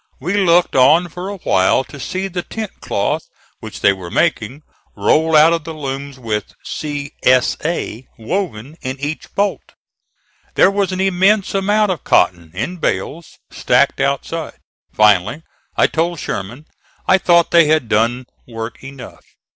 [0.19, 3.27] We looked on for a while to see the tent cloth
[3.59, 4.63] which they were making
[4.97, 7.11] roll out of the looms, with "C.
[7.21, 7.55] S.
[7.63, 9.75] A." woven in each bolt.
[10.55, 14.57] There was an immense amount of cotton, in bales, stacked outside.
[14.91, 15.43] Finally
[15.77, 16.65] I told Sherman
[17.07, 19.21] I thought they had done work enough.